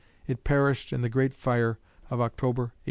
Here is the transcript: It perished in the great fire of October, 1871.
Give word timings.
It 0.25 0.43
perished 0.43 0.91
in 0.91 1.01
the 1.03 1.09
great 1.09 1.31
fire 1.31 1.77
of 2.09 2.19
October, 2.21 2.73
1871. 2.73 2.73